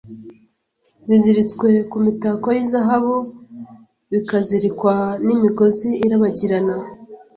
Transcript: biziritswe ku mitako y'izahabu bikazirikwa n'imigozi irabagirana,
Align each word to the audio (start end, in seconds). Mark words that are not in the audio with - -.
biziritswe 1.09 1.67
ku 1.89 1.97
mitako 2.05 2.47
y'izahabu 2.57 3.15
bikazirikwa 4.11 4.93
n'imigozi 5.25 5.89
irabagirana, 6.05 6.75